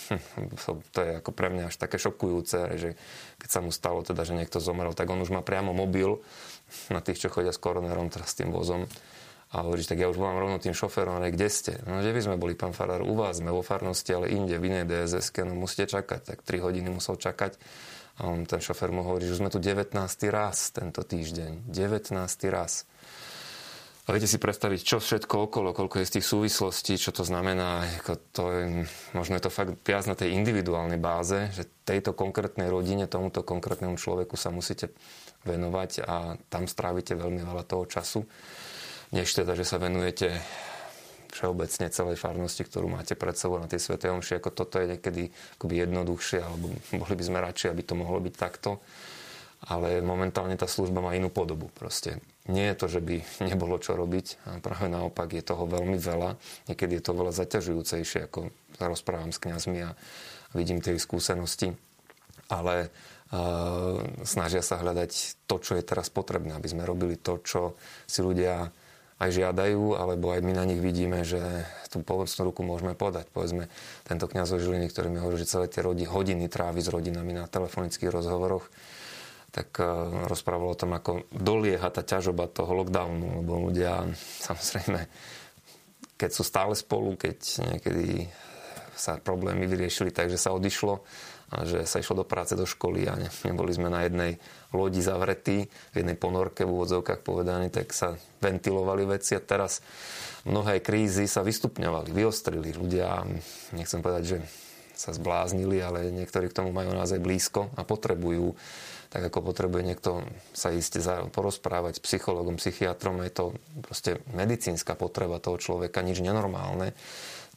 to 0.96 0.98
je 1.00 1.12
ako 1.20 1.30
pre 1.32 1.48
mňa 1.52 1.72
až 1.72 1.76
také 1.76 1.96
šokujúce, 2.00 2.56
že 2.76 2.96
keď 3.40 3.48
sa 3.48 3.60
mu 3.60 3.72
stalo 3.72 4.00
teda, 4.04 4.24
že 4.24 4.36
niekto 4.36 4.60
zomrel, 4.60 4.92
tak 4.92 5.08
on 5.08 5.20
už 5.20 5.32
má 5.32 5.44
priamo 5.44 5.72
mobil 5.72 6.20
na 6.92 7.04
tých, 7.04 7.20
čo 7.20 7.28
chodia 7.32 7.52
s 7.52 7.60
koronerom, 7.60 8.12
teraz 8.12 8.32
tým 8.36 8.52
vozom. 8.52 8.88
A 9.50 9.66
hovorí, 9.66 9.82
tak 9.82 9.98
ja 9.98 10.06
už 10.06 10.14
volám 10.14 10.38
rovno 10.38 10.62
tým 10.62 10.76
šoférom, 10.76 11.18
ale 11.18 11.34
kde 11.34 11.48
ste? 11.50 11.72
No, 11.82 11.98
že 12.06 12.14
by 12.14 12.20
sme 12.22 12.36
boli, 12.38 12.54
pán 12.54 12.70
Farár, 12.70 13.02
u 13.02 13.18
vás, 13.18 13.42
sme 13.42 13.50
vo 13.50 13.66
farnosti, 13.66 14.14
ale 14.14 14.30
inde, 14.30 14.54
v 14.62 14.70
inej 14.70 14.86
dss 14.86 15.34
no 15.42 15.58
musíte 15.58 15.90
čakať. 15.90 16.22
Tak 16.22 16.38
3 16.46 16.62
hodiny 16.62 16.86
musel 16.86 17.18
čakať 17.18 17.58
a 18.20 18.28
on, 18.28 18.44
ten 18.44 18.60
šofer 18.60 18.92
mu 18.92 19.00
hovorí, 19.00 19.24
že 19.24 19.40
sme 19.40 19.48
tu 19.48 19.56
19. 19.56 19.96
raz 20.28 20.68
tento 20.76 21.00
týždeň. 21.00 21.72
19. 21.72 22.12
raz. 22.52 22.84
A 24.04 24.12
viete 24.12 24.28
si 24.28 24.42
predstaviť, 24.42 24.80
čo 24.82 24.96
všetko 24.98 25.48
okolo, 25.48 25.70
koľko 25.70 26.02
je 26.02 26.08
z 26.08 26.14
tých 26.18 26.26
súvislostí, 26.26 26.98
čo 26.98 27.14
to 27.14 27.24
znamená. 27.24 27.86
Ako 28.02 28.12
to 28.34 28.44
je, 28.52 28.64
možno 29.16 29.38
je 29.38 29.44
to 29.46 29.54
fakt 29.54 29.78
viac 29.86 30.04
na 30.04 30.18
tej 30.18 30.34
individuálnej 30.34 30.98
báze, 30.98 31.48
že 31.54 31.68
tejto 31.86 32.12
konkrétnej 32.12 32.68
rodine, 32.68 33.06
tomuto 33.06 33.46
konkrétnemu 33.46 33.94
človeku 33.94 34.34
sa 34.34 34.50
musíte 34.50 34.92
venovať 35.46 36.04
a 36.04 36.34
tam 36.50 36.66
strávite 36.66 37.16
veľmi 37.16 37.40
veľa 37.40 37.64
toho 37.64 37.86
času, 37.86 38.26
než 39.14 39.30
teda, 39.30 39.54
že 39.56 39.64
sa 39.64 39.78
venujete 39.78 40.42
všeobecne 41.30 41.86
celej 41.90 42.18
farnosti, 42.18 42.66
ktorú 42.66 42.90
máte 42.90 43.14
pred 43.14 43.38
sebou 43.38 43.62
na 43.62 43.70
tej 43.70 43.80
Svetej 43.80 44.12
Omši, 44.12 44.42
ako 44.42 44.50
toto 44.50 44.82
je 44.82 44.98
niekedy 44.98 45.30
akoby 45.58 45.74
jednoduchšie, 45.86 46.38
alebo 46.42 46.74
mohli 46.98 47.14
by 47.14 47.24
sme 47.24 47.38
radšej, 47.38 47.68
aby 47.70 47.82
to 47.86 47.94
mohlo 47.94 48.18
byť 48.18 48.34
takto. 48.34 48.82
Ale 49.60 50.00
momentálne 50.00 50.56
tá 50.56 50.64
služba 50.64 51.04
má 51.04 51.12
inú 51.12 51.28
podobu. 51.28 51.68
Proste 51.76 52.24
nie 52.48 52.64
je 52.72 52.76
to, 52.80 52.86
že 52.88 53.00
by 53.04 53.20
nebolo 53.44 53.76
čo 53.76 53.92
robiť, 53.92 54.48
a 54.48 54.50
práve 54.58 54.88
naopak 54.88 55.36
je 55.36 55.44
toho 55.44 55.68
veľmi 55.68 56.00
veľa. 56.00 56.40
Niekedy 56.72 56.96
je 56.96 57.04
to 57.04 57.12
veľa 57.12 57.32
zaťažujúcejšie, 57.36 58.24
ako 58.24 58.48
sa 58.80 58.88
rozprávam 58.88 59.28
s 59.28 59.38
kňazmi 59.38 59.84
a 59.84 59.92
vidím 60.56 60.80
tie 60.80 60.96
skúsenosti. 60.96 61.76
Ale 62.48 62.88
snažia 64.26 64.64
sa 64.64 64.82
hľadať 64.82 65.44
to, 65.46 65.62
čo 65.62 65.78
je 65.78 65.86
teraz 65.86 66.10
potrebné, 66.10 66.56
aby 66.56 66.66
sme 66.66 66.88
robili 66.88 67.14
to, 67.14 67.38
čo 67.44 67.78
si 68.08 68.24
ľudia 68.24 68.66
aj 69.20 69.30
žiadajú, 69.36 70.00
alebo 70.00 70.32
aj 70.32 70.40
my 70.40 70.52
na 70.56 70.64
nich 70.64 70.80
vidíme, 70.80 71.20
že 71.28 71.40
tú 71.92 72.00
pomocnú 72.00 72.40
ruku 72.48 72.64
môžeme 72.64 72.96
podať. 72.96 73.28
Povedzme, 73.28 73.68
tento 74.08 74.24
kniaz 74.24 74.48
Žiliny, 74.48 74.88
ktorý 74.88 75.12
mi 75.12 75.20
hovorí, 75.20 75.36
že 75.36 75.52
celé 75.52 75.68
tie 75.68 75.84
hodiny 75.84 76.48
trávi 76.48 76.80
s 76.80 76.88
rodinami 76.88 77.36
na 77.36 77.44
telefonických 77.44 78.08
rozhovoroch, 78.08 78.64
tak 79.50 79.76
uh, 79.82 80.24
rozprával 80.30 80.72
o 80.72 80.78
tom, 80.78 80.96
ako 80.96 81.26
dolieha 81.34 81.90
tá 81.92 82.00
ťažoba 82.00 82.48
toho 82.48 82.70
lockdownu, 82.80 83.44
lebo 83.44 83.68
ľudia 83.68 84.08
samozrejme, 84.46 85.04
keď 86.16 86.30
sú 86.30 86.42
stále 86.46 86.72
spolu, 86.72 87.18
keď 87.18 87.36
niekedy 87.76 88.30
sa 88.96 89.20
problémy 89.20 89.68
vyriešili 89.68 90.12
tak, 90.14 90.32
že 90.32 90.40
sa 90.40 90.54
odišlo, 90.54 91.02
a 91.50 91.66
že 91.66 91.82
sa 91.82 91.98
išlo 91.98 92.22
do 92.22 92.26
práce, 92.26 92.54
do 92.54 92.62
školy 92.62 93.10
a 93.10 93.18
ne, 93.18 93.26
neboli 93.26 93.74
sme 93.74 93.90
na 93.90 94.06
jednej 94.06 94.38
lodi 94.70 95.02
zavretí, 95.02 95.66
v 95.66 95.96
jednej 95.98 96.14
ponorke 96.14 96.62
v 96.62 96.70
úvodzovkách 96.70 97.26
povedaní, 97.26 97.74
tak 97.74 97.90
sa 97.90 98.14
ventilovali 98.38 99.02
veci 99.06 99.34
a 99.34 99.42
teraz 99.42 99.82
mnohé 100.46 100.78
krízy 100.78 101.26
sa 101.26 101.42
vystupňovali, 101.42 102.14
vyostrili. 102.14 102.70
Ľudia, 102.70 103.26
nechcem 103.74 103.98
povedať, 103.98 104.22
že 104.24 104.38
sa 104.94 105.10
zbláznili, 105.10 105.82
ale 105.82 106.14
niektorí 106.14 106.52
k 106.52 106.62
tomu 106.62 106.70
majú 106.70 106.94
naozaj 106.94 107.18
blízko 107.18 107.72
a 107.74 107.82
potrebujú 107.82 108.54
tak 109.10 109.26
ako 109.26 109.42
potrebuje 109.42 109.82
niekto 109.82 110.22
sa 110.54 110.70
ísť 110.70 111.02
porozprávať 111.34 111.98
s 111.98 112.04
psychologom, 112.06 112.62
psychiatrom, 112.62 113.18
je 113.26 113.32
to 113.34 113.44
proste 113.82 114.22
medicínska 114.30 114.94
potreba 114.94 115.42
toho 115.42 115.58
človeka, 115.58 116.06
nič 116.06 116.22
nenormálne, 116.22 116.94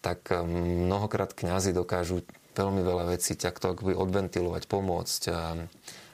tak 0.01 0.33
mnohokrát 0.33 1.37
kňazi 1.37 1.77
dokážu 1.77 2.25
veľmi 2.53 2.81
veľa 2.85 3.09
vecí 3.13 3.35
takto 3.35 3.73
akoby 3.73 3.97
odventilovať, 3.97 4.63
pomôcť 4.69 5.21
a 5.33 5.41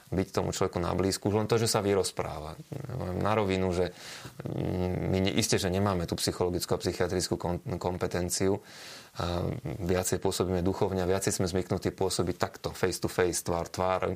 byť 0.09 0.27
tomu 0.33 0.49
človeku 0.49 0.81
na 0.81 0.89
blízku. 0.97 1.29
Už 1.29 1.37
len 1.37 1.45
to, 1.45 1.61
že 1.61 1.69
sa 1.69 1.85
vyrozpráva. 1.85 2.57
Na 3.21 3.37
rovinu, 3.37 3.69
že 3.69 3.93
mm, 4.41 5.13
my 5.13 5.19
isté, 5.37 5.61
že 5.61 5.69
nemáme 5.69 6.09
tú 6.09 6.17
psychologickú 6.17 6.73
a 6.73 6.81
psychiatrickú 6.81 7.37
kompetenciu. 7.77 8.57
A 9.21 9.45
viacej 9.63 10.17
pôsobíme 10.17 10.65
duchovne 10.65 11.05
viacej 11.05 11.41
sme 11.41 11.45
zvyknutí 11.49 11.93
pôsobiť 11.93 12.35
takto, 12.39 12.73
face 12.73 12.97
to 13.03 13.09
face, 13.09 13.45
tvár 13.45 13.69
tvár, 13.69 14.15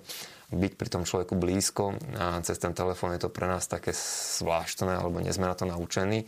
byť 0.53 0.73
pri 0.79 0.89
tom 0.89 1.03
človeku 1.03 1.33
blízko 1.35 1.97
a 2.17 2.39
cez 2.45 2.61
ten 2.61 2.71
telefón 2.77 3.17
je 3.17 3.25
to 3.25 3.33
pre 3.33 3.49
nás 3.49 3.65
také 3.67 3.91
zvláštne, 3.93 4.93
alebo 4.95 5.19
nie 5.19 5.33
sme 5.33 5.49
na 5.49 5.57
to 5.57 5.65
naučení. 5.69 6.25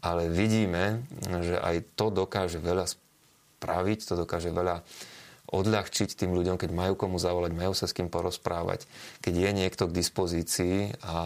Ale 0.00 0.32
vidíme, 0.32 1.04
že 1.44 1.60
aj 1.60 1.92
to 1.92 2.08
dokáže 2.08 2.56
veľa 2.56 2.88
spraviť, 2.88 3.98
to 4.00 4.14
dokáže 4.24 4.48
veľa 4.48 4.80
odľahčiť 5.50 6.14
tým 6.14 6.30
ľuďom, 6.30 6.56
keď 6.56 6.70
majú 6.70 6.94
komu 6.94 7.18
zavolať, 7.18 7.52
majú 7.52 7.74
sa 7.74 7.90
s 7.90 7.94
kým 7.94 8.06
porozprávať, 8.06 8.86
keď 9.18 9.34
je 9.34 9.50
niekto 9.50 9.82
k 9.90 9.96
dispozícii 9.98 10.76
a 11.02 11.16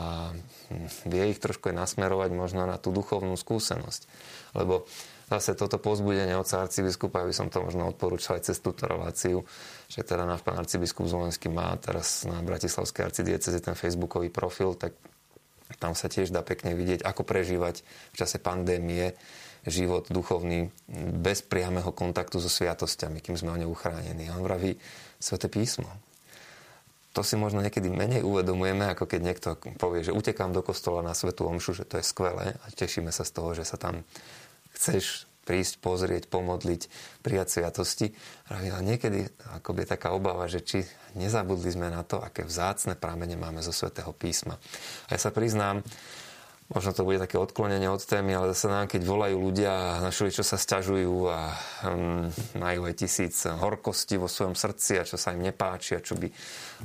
vie 1.04 1.25
ich 1.28 1.40
trošku 1.40 1.69
aj 1.69 1.76
nasmerovať 1.76 2.31
možno 2.33 2.64
na 2.64 2.81
tú 2.81 2.88
duchovnú 2.88 3.37
skúsenosť. 3.37 4.09
Lebo 4.57 4.88
zase 5.28 5.52
toto 5.52 5.76
pozbudenie 5.76 6.37
od 6.37 6.49
arcibiskupa, 6.49 7.25
aby 7.25 7.37
som 7.37 7.52
to 7.52 7.61
možno 7.61 7.88
odporúčal 7.88 8.40
aj 8.40 8.49
cez 8.52 8.61
túto 8.61 8.88
reláciu, 8.88 9.45
že 9.88 10.00
teda 10.04 10.25
náš 10.25 10.40
pán 10.40 10.57
arcibiskup 10.57 11.04
Zvolenský 11.04 11.52
má 11.52 11.76
teraz 11.81 12.25
na 12.25 12.40
Bratislavskej 12.40 13.12
arcidieceze 13.12 13.61
ten 13.61 13.76
facebookový 13.76 14.33
profil, 14.33 14.76
tak 14.76 14.97
tam 15.81 15.97
sa 15.97 16.12
tiež 16.12 16.28
dá 16.28 16.45
pekne 16.45 16.76
vidieť, 16.76 17.04
ako 17.04 17.25
prežívať 17.25 17.81
v 18.12 18.16
čase 18.16 18.37
pandémie 18.37 19.16
život 19.64 20.09
duchovný 20.12 20.68
bez 21.21 21.40
priamého 21.40 21.88
kontaktu 21.92 22.40
so 22.40 22.52
sviatosťami, 22.52 23.21
kým 23.25 23.37
sme 23.37 23.50
o 23.52 23.59
ne 23.61 23.66
uchránení. 23.68 24.28
A 24.28 24.37
on 24.37 24.44
vraví 24.44 24.76
Sveté 25.16 25.49
písmo. 25.49 25.88
To 27.14 27.23
si 27.23 27.38
možno 27.38 27.62
niekedy 27.62 27.87
menej 27.88 28.26
uvedomujeme, 28.26 28.90
ako 28.90 29.06
keď 29.06 29.21
niekto 29.23 29.49
povie, 29.78 30.02
že 30.02 30.11
utekám 30.11 30.50
do 30.50 30.66
kostola 30.66 30.99
na 31.00 31.14
Svetú 31.14 31.47
Omšu, 31.47 31.78
že 31.78 31.87
to 31.87 32.02
je 32.02 32.04
skvelé 32.04 32.59
a 32.59 32.66
tešíme 32.75 33.14
sa 33.14 33.23
z 33.23 33.30
toho, 33.30 33.54
že 33.54 33.62
sa 33.62 33.78
tam 33.78 34.02
chceš 34.75 35.30
prísť, 35.44 35.78
pozrieť, 35.78 36.26
pomodliť, 36.26 36.88
prijať 37.21 37.61
sviatosti. 37.61 38.11
A 38.50 38.80
niekedy 38.80 39.28
akoby 39.61 39.85
je 39.85 39.92
taká 39.94 40.16
obava, 40.16 40.49
že 40.49 40.64
či 40.64 40.83
nezabudli 41.14 41.71
sme 41.71 41.92
na 41.92 42.02
to, 42.02 42.18
aké 42.18 42.42
vzácne 42.42 42.97
prámene 42.97 43.37
máme 43.37 43.61
zo 43.61 43.71
Svetého 43.71 44.11
písma. 44.16 44.56
A 45.06 45.14
ja 45.14 45.21
sa 45.21 45.30
priznám, 45.30 45.85
Možno 46.73 46.97
to 46.97 47.04
bude 47.04 47.21
také 47.21 47.37
odklonenie 47.37 47.92
od 47.92 48.00
témy, 48.00 48.40
ale 48.40 48.56
zase 48.56 48.73
nám, 48.73 48.88
keď 48.88 49.04
volajú 49.04 49.37
ľudia, 49.37 50.00
našli, 50.00 50.33
čo 50.33 50.40
sa 50.40 50.56
stiažujú 50.56 51.28
a 51.28 51.52
um, 51.85 52.25
majú 52.56 52.88
aj 52.88 53.04
tisíc 53.04 53.44
horkosti 53.44 54.16
vo 54.16 54.33
svojom 54.33 54.56
srdci 54.56 54.97
a 54.97 55.04
čo 55.04 55.21
sa 55.21 55.37
im 55.37 55.44
nepáči 55.44 55.92
a 55.92 56.00
čo 56.00 56.16
by 56.16 56.25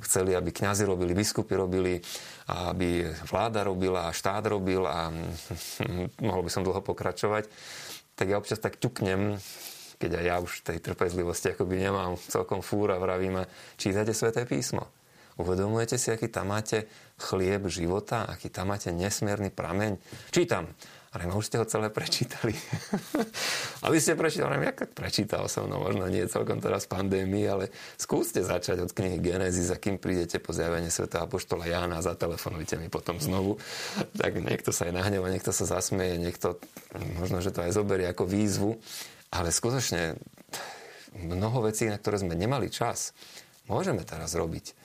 chceli, 0.03 0.35
aby 0.35 0.51
kňazi 0.51 0.83
robili, 0.83 1.15
biskupy 1.15 1.55
robili, 1.55 1.95
a 2.51 2.75
aby 2.75 3.07
vláda 3.23 3.63
robila 3.63 4.11
a 4.11 4.15
štát 4.15 4.51
robil 4.51 4.83
a 4.83 5.15
um, 5.15 5.15
mohol 6.27 6.43
by 6.43 6.51
som 6.51 6.67
dlho 6.67 6.83
pokračovať, 6.83 7.47
tak 8.19 8.27
ja 8.27 8.35
občas 8.35 8.59
tak 8.59 8.83
ťuknem, 8.83 9.39
keď 9.95 10.11
aj 10.11 10.25
ja 10.27 10.35
už 10.43 10.51
tej 10.59 10.83
trpezlivosti 10.83 11.55
akoby 11.55 11.79
nemám 11.79 12.19
celkom 12.27 12.59
fúra, 12.59 12.99
vravím, 12.99 13.47
čítate 13.79 14.11
Sveté 14.11 14.43
písmo. 14.43 14.98
Uvedomujete 15.39 15.95
si, 15.95 16.11
aký 16.11 16.27
tam 16.27 16.51
máte 16.51 16.91
chlieb 17.15 17.63
života, 17.71 18.27
aký 18.27 18.51
tam 18.51 18.75
máte 18.75 18.91
nesmierny 18.91 19.47
prameň? 19.47 19.95
Čítam. 20.35 20.67
Ale 21.09 21.25
už 21.31 21.47
ste 21.47 21.57
ho 21.57 21.65
celé 21.65 21.89
prečítali. 21.89 22.53
a 23.83 23.89
vy 23.89 23.97
ste 23.97 24.19
prečítali, 24.19 24.61
ja 24.61 24.75
tak 24.75 24.93
prečítal 24.93 25.47
som, 25.49 25.65
no 25.65 25.81
možno 25.81 26.05
nie 26.05 26.27
celkom 26.29 26.61
teraz 26.61 26.85
pandémii, 26.85 27.49
ale 27.49 27.73
skúste 27.97 28.43
začať 28.45 28.85
od 28.85 28.91
knihy 28.93 29.17
Genesis 29.17 29.73
a 29.73 29.81
kým 29.81 29.97
prídete 29.97 30.37
po 30.37 30.53
zjavenie 30.53 30.91
Sveta 30.91 31.25
Apoštola 31.25 31.65
Jána, 31.65 32.05
zatelefonujte 32.05 32.77
mi 32.77 32.91
potom 32.91 33.17
znovu. 33.17 33.57
Tak 34.21 34.37
niekto 34.37 34.69
sa 34.69 34.91
aj 34.91 35.01
nahneva, 35.01 35.33
niekto 35.33 35.49
sa 35.49 35.65
zasmeje, 35.65 36.21
niekto 36.21 36.61
možno, 37.17 37.41
že 37.41 37.55
to 37.55 37.65
aj 37.65 37.73
zoberie 37.73 38.05
ako 38.05 38.29
výzvu, 38.29 38.77
ale 39.33 39.49
skutočne 39.49 40.13
mnoho 41.15 41.65
vecí, 41.65 41.89
na 41.89 41.97
ktoré 41.97 42.21
sme 42.21 42.37
nemali 42.37 42.69
čas, 42.69 43.17
môžeme 43.65 44.05
teraz 44.05 44.37
robiť 44.37 44.77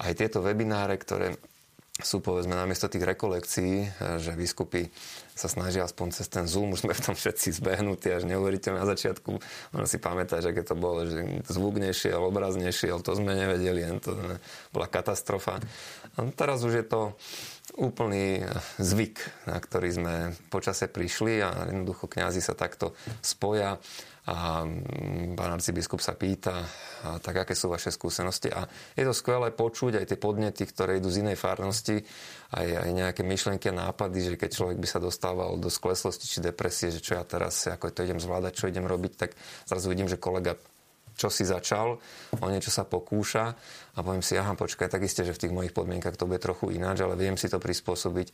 aj 0.00 0.12
tieto 0.16 0.44
webináre, 0.44 0.96
ktoré 1.00 1.36
sú 1.96 2.20
povedzme 2.20 2.52
namiesto 2.52 2.92
tých 2.92 3.08
rekolekcií, 3.08 3.88
že 4.20 4.36
biskupy 4.36 4.92
sa 5.32 5.48
snažia 5.48 5.80
aspoň 5.88 6.12
cez 6.12 6.28
ten 6.28 6.44
Zoom, 6.44 6.76
už 6.76 6.84
sme 6.84 6.92
v 6.92 7.00
tom 7.00 7.16
všetci 7.16 7.56
zbehnutí, 7.56 8.12
až 8.12 8.28
neuveriteľne 8.28 8.84
na 8.84 8.88
začiatku, 8.92 9.30
ono 9.72 9.84
si 9.88 9.96
pamätáš, 9.96 10.52
aké 10.52 10.60
to 10.60 10.76
bolo, 10.76 11.08
že 11.08 11.44
zvuk 11.48 11.80
nešiel, 11.80 12.20
obraz 12.20 12.52
nešiel, 12.52 13.00
to 13.00 13.16
sme 13.16 13.32
nevedeli, 13.32 13.80
to 14.04 14.12
bola 14.76 14.92
katastrofa. 14.92 15.56
A 16.20 16.28
teraz 16.36 16.60
už 16.68 16.84
je 16.84 16.84
to 16.84 17.16
úplný 17.74 18.46
zvyk, 18.78 19.48
na 19.50 19.58
ktorý 19.58 19.88
sme 19.90 20.14
počase 20.52 20.86
prišli 20.86 21.42
a 21.42 21.66
jednoducho 21.66 22.06
kňazi 22.06 22.38
sa 22.38 22.54
takto 22.54 22.94
spoja 23.18 23.82
a 24.26 24.66
mm, 24.66 25.38
pán 25.38 25.54
arcibiskup 25.54 26.02
sa 26.02 26.18
pýta, 26.18 26.66
a 27.06 27.22
tak 27.22 27.46
aké 27.46 27.54
sú 27.54 27.70
vaše 27.70 27.94
skúsenosti. 27.94 28.50
A 28.50 28.66
je 28.98 29.06
to 29.06 29.14
skvelé 29.14 29.54
počuť 29.54 30.02
aj 30.02 30.06
tie 30.10 30.18
podnety, 30.18 30.66
ktoré 30.66 30.98
idú 30.98 31.06
z 31.14 31.22
inej 31.22 31.38
farnosti, 31.38 32.02
aj, 32.50 32.66
aj 32.86 32.90
nejaké 32.90 33.22
myšlenky 33.22 33.70
a 33.70 33.78
nápady, 33.86 34.34
že 34.34 34.38
keď 34.38 34.50
človek 34.50 34.78
by 34.82 34.88
sa 34.90 34.98
dostával 34.98 35.54
do 35.62 35.70
skleslosti 35.70 36.26
či 36.26 36.42
depresie, 36.42 36.90
že 36.90 36.98
čo 36.98 37.14
ja 37.14 37.22
teraz, 37.22 37.70
ako 37.70 37.94
to 37.94 38.02
idem 38.02 38.18
zvládať, 38.18 38.52
čo 38.58 38.70
idem 38.70 38.86
robiť, 38.86 39.12
tak 39.14 39.30
zrazu 39.62 39.86
vidím, 39.94 40.10
že 40.10 40.18
kolega 40.18 40.58
čo 41.16 41.32
si 41.32 41.48
začal, 41.48 41.96
o 42.36 42.46
niečo 42.52 42.68
sa 42.68 42.84
pokúša 42.84 43.44
a 43.96 43.98
poviem 44.04 44.20
si, 44.20 44.36
aha, 44.36 44.52
počkaj, 44.52 44.92
tak 44.92 45.02
isté, 45.02 45.24
že 45.24 45.32
v 45.32 45.42
tých 45.48 45.56
mojich 45.56 45.72
podmienkach 45.72 46.20
to 46.20 46.28
bude 46.28 46.44
trochu 46.44 46.76
ináč, 46.76 47.00
ale 47.00 47.16
viem 47.16 47.40
si 47.40 47.48
to 47.48 47.56
prispôsobiť 47.56 48.28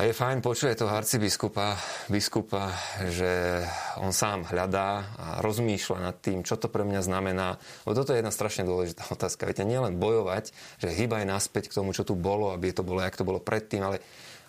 a 0.00 0.06
je 0.06 0.14
fajn 0.14 0.38
počuť 0.38 0.78
toho 0.78 0.94
arcibiskupa, 0.94 1.74
biskupa, 2.06 2.70
že 3.10 3.60
on 3.98 4.14
sám 4.14 4.46
hľadá 4.46 5.02
a 5.18 5.26
rozmýšľa 5.42 5.98
nad 5.98 6.16
tým, 6.22 6.46
čo 6.46 6.54
to 6.54 6.70
pre 6.70 6.86
mňa 6.86 7.02
znamená. 7.02 7.58
Lebo 7.82 7.98
toto 7.98 8.14
je 8.14 8.22
jedna 8.22 8.30
strašne 8.30 8.64
dôležitá 8.64 9.10
otázka. 9.16 9.50
Viete, 9.50 9.66
nielen 9.66 9.98
bojovať, 9.98 10.54
že 10.78 10.94
hýbaj 10.94 11.26
naspäť 11.26 11.68
k 11.68 11.82
tomu, 11.82 11.90
čo 11.90 12.06
tu 12.06 12.14
bolo, 12.14 12.54
aby 12.54 12.70
to 12.70 12.86
bolo, 12.86 13.02
jak 13.02 13.18
to 13.18 13.26
bolo 13.26 13.42
predtým, 13.42 13.82
ale, 13.82 13.98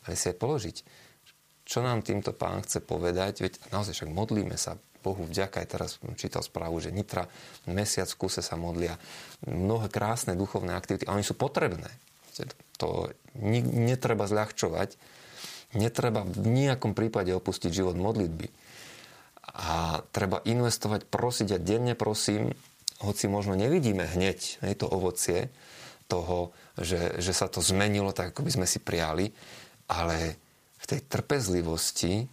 ale 0.06 0.13
si 0.13 0.30
aj 0.30 0.38
položiť. 0.38 0.77
Čo 1.65 1.82
nám 1.82 2.06
týmto 2.06 2.38
pán 2.38 2.62
chce 2.62 2.77
povedať? 2.80 3.41
Veď 3.41 3.53
naozaj 3.74 3.98
však 3.98 4.13
modlíme 4.13 4.56
sa. 4.62 4.77
Bohu 5.01 5.25
vďaka, 5.25 5.65
aj 5.65 5.67
teraz 5.67 5.91
čítal 6.15 6.46
správu, 6.46 6.77
že 6.79 6.93
Nitra 6.93 7.27
mesiac 7.67 8.08
v 8.08 8.20
kuse 8.22 8.46
sa 8.46 8.55
modlia. 8.55 8.96
Mnohé 9.46 9.89
krásne 9.89 10.38
duchovné 10.38 10.77
aktivity, 10.77 11.10
a 11.10 11.17
oni 11.17 11.25
sú 11.25 11.34
potrebné. 11.34 11.89
To 12.77 13.12
netreba 13.38 14.25
zľahčovať, 14.25 14.98
Netreba 15.72 16.27
v 16.27 16.51
nejakom 16.51 16.91
prípade 16.91 17.31
opustiť 17.31 17.72
život 17.72 17.96
modlitby. 17.96 18.51
A 19.55 20.00
treba 20.12 20.43
investovať, 20.43 21.08
prosiť 21.08 21.55
a 21.55 21.63
denne 21.63 21.96
prosím, 21.96 22.51
hoci 23.00 23.31
možno 23.31 23.55
nevidíme 23.55 24.03
hneď 24.03 24.62
hej, 24.63 24.74
to 24.77 24.88
ovocie 24.88 25.48
toho, 26.12 26.51
že, 26.75 27.20
že 27.24 27.31
sa 27.31 27.48
to 27.48 27.63
zmenilo 27.63 28.12
tak, 28.12 28.36
ako 28.36 28.43
by 28.43 28.51
sme 28.51 28.67
si 28.67 28.84
prijali, 28.84 29.31
ale 29.88 30.36
v 30.84 30.86
tej 30.86 31.00
trpezlivosti 31.08 32.27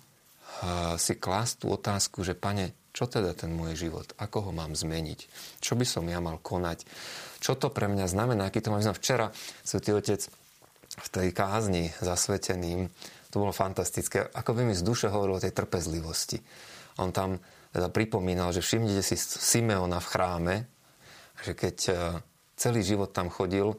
si 0.98 1.14
klásť 1.14 1.64
tú 1.64 1.66
otázku, 1.70 2.26
že 2.26 2.34
pane, 2.34 2.74
čo 2.90 3.06
teda 3.06 3.30
ten 3.34 3.54
môj 3.54 3.78
život, 3.78 4.10
ako 4.18 4.48
ho 4.48 4.52
mám 4.54 4.74
zmeniť, 4.74 5.20
čo 5.62 5.78
by 5.78 5.86
som 5.86 6.04
ja 6.10 6.18
mal 6.18 6.42
konať, 6.42 6.82
čo 7.38 7.54
to 7.54 7.70
pre 7.70 7.86
mňa 7.86 8.10
znamená, 8.10 8.50
aký 8.50 8.58
to 8.58 8.74
mám 8.74 8.82
znamená. 8.82 8.98
Včera 8.98 9.26
Svetý 9.62 9.94
Otec 9.94 10.26
v 10.98 11.08
tej 11.14 11.28
kázni 11.30 11.94
zasveteným, 12.02 12.90
to 13.30 13.36
bolo 13.38 13.54
fantastické, 13.54 14.26
ako 14.34 14.56
by 14.56 14.62
mi 14.66 14.74
z 14.74 14.82
duše 14.82 15.06
hovoril 15.12 15.38
o 15.38 15.44
tej 15.44 15.54
trpezlivosti. 15.54 16.42
On 16.98 17.14
tam 17.14 17.38
teda 17.70 17.92
pripomínal, 17.92 18.50
že 18.50 18.64
všimnite 18.64 19.04
si 19.04 19.14
Simeona 19.14 20.00
v 20.00 20.10
chráme, 20.10 20.54
že 21.44 21.52
keď 21.54 21.76
e, 21.86 21.92
celý 22.58 22.80
život 22.82 23.12
tam 23.14 23.30
chodil, 23.30 23.76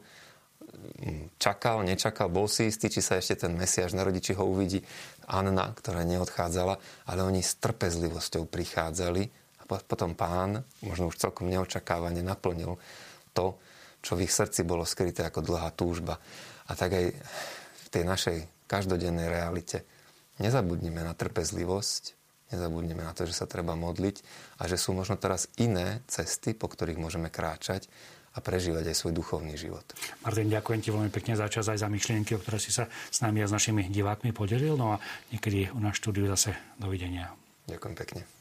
čakal, 1.40 1.82
nečakal, 1.82 2.28
bol 2.28 2.46
si 2.46 2.68
istý, 2.68 2.92
či 2.92 3.00
sa 3.00 3.16
ešte 3.16 3.46
ten 3.46 3.52
Mesiaš 3.56 3.96
narodí, 3.96 4.20
či 4.20 4.36
ho 4.36 4.44
uvidí. 4.44 4.84
Anna, 5.30 5.70
ktorá 5.72 6.02
neodchádzala, 6.04 6.74
ale 7.06 7.20
oni 7.22 7.40
s 7.40 7.58
trpezlivosťou 7.62 8.50
prichádzali 8.50 9.22
a 9.60 9.62
potom 9.68 10.18
pán, 10.18 10.66
možno 10.82 11.08
už 11.08 11.20
celkom 11.20 11.46
neočakávane, 11.46 12.20
naplnil 12.20 12.76
to, 13.30 13.56
čo 14.00 14.16
v 14.16 14.26
ich 14.26 14.32
srdci 14.32 14.66
bolo 14.66 14.82
skryté 14.88 15.22
ako 15.22 15.44
dlhá 15.44 15.70
túžba. 15.76 16.18
A 16.66 16.72
tak 16.74 16.96
aj 16.96 17.06
v 17.14 17.88
tej 17.92 18.04
našej 18.06 18.36
každodennej 18.66 19.28
realite 19.28 19.84
nezabudnime 20.40 21.04
na 21.04 21.12
trpezlivosť, 21.12 22.18
nezabudneme 22.50 23.06
na 23.06 23.14
to, 23.14 23.28
že 23.28 23.38
sa 23.38 23.46
treba 23.46 23.78
modliť 23.78 24.16
a 24.58 24.66
že 24.66 24.80
sú 24.80 24.96
možno 24.96 25.14
teraz 25.20 25.46
iné 25.60 26.02
cesty, 26.10 26.56
po 26.56 26.66
ktorých 26.66 26.98
môžeme 26.98 27.30
kráčať 27.30 27.86
a 28.30 28.38
prežívať 28.38 28.94
aj 28.94 28.96
svoj 28.96 29.12
duchovný 29.14 29.58
život. 29.58 29.82
Martin, 30.22 30.46
ďakujem 30.46 30.80
ti 30.80 30.90
veľmi 30.94 31.10
pekne 31.10 31.34
za 31.34 31.50
čas 31.50 31.66
aj 31.66 31.82
za 31.82 31.88
myšlienky, 31.90 32.38
o 32.38 32.42
ktoré 32.42 32.62
si 32.62 32.70
sa 32.70 32.86
s 32.86 33.18
nami 33.20 33.42
a 33.42 33.50
s 33.50 33.54
našimi 33.54 33.90
divákmi 33.90 34.30
podelil. 34.30 34.78
No 34.78 34.94
a 34.94 35.02
niekedy 35.34 35.74
u 35.74 35.80
nás 35.82 35.98
štúdiu 35.98 36.30
zase 36.30 36.54
dovidenia. 36.78 37.34
Ďakujem 37.66 37.94
pekne. 37.98 38.39